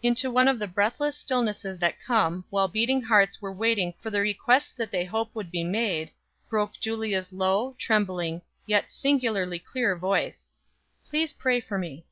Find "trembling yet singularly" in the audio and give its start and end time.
7.76-9.58